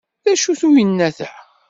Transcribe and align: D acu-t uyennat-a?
D 0.23 0.25
acu-t 0.31 0.61
uyennat-a? 0.67 1.29